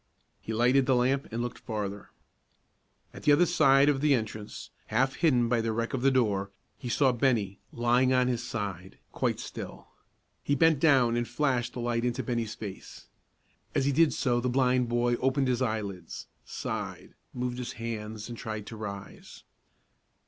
He 0.39 0.51
lighted 0.51 0.87
the 0.87 0.95
lamp 0.95 1.27
and 1.31 1.43
looked 1.43 1.59
farther. 1.59 2.09
At 3.13 3.21
the 3.21 3.31
other 3.31 3.45
side 3.45 3.87
of 3.87 4.01
the 4.01 4.15
entrance, 4.15 4.71
half 4.87 5.17
hidden 5.17 5.47
by 5.47 5.61
the 5.61 5.71
wreck 5.71 5.93
of 5.93 6.01
the 6.01 6.09
door, 6.09 6.49
he 6.79 6.89
saw 6.89 7.11
Bennie, 7.11 7.59
lying 7.71 8.11
on 8.11 8.27
his 8.27 8.41
side, 8.41 8.97
quite 9.11 9.39
still. 9.39 9.89
He 10.41 10.55
bent 10.55 10.79
down 10.79 11.15
and 11.15 11.27
flashed 11.27 11.73
the 11.73 11.81
light 11.81 12.03
into 12.03 12.23
Bennie's 12.23 12.55
face. 12.55 13.09
As 13.75 13.85
he 13.85 13.91
did 13.91 14.11
so 14.11 14.39
the 14.41 14.49
blind 14.49 14.89
boy 14.89 15.17
opened 15.17 15.47
his 15.47 15.61
eyelids, 15.61 16.25
sighed, 16.43 17.13
moved 17.31 17.59
his 17.59 17.73
hands, 17.73 18.27
and 18.27 18.35
tried 18.35 18.65
to 18.65 18.75
rise. 18.75 19.43